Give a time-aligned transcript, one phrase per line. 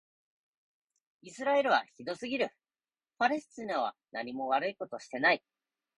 [1.21, 2.49] イスラエルはひどすぎる。
[3.19, 5.43] パレスチナはなにも悪いことをしていない。